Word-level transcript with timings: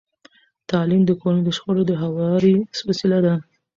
تعلیم 0.69 1.01
د 1.05 1.11
کورني 1.21 1.51
شخړو 1.57 1.83
د 1.87 1.91
هواري 2.01 2.55
وسیله 2.89 3.19
ده. 3.25 3.33